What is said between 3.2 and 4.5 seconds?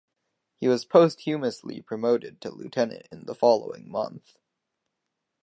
the following month.